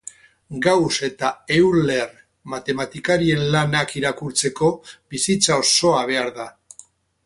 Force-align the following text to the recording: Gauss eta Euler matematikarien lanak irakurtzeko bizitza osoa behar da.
Gauss 0.67 0.95
eta 1.07 1.29
Euler 1.57 2.07
matematikarien 2.55 3.45
lanak 3.57 3.95
irakurtzeko 4.03 4.73
bizitza 5.15 5.63
osoa 5.67 6.05
behar 6.13 6.39
da. 6.43 6.55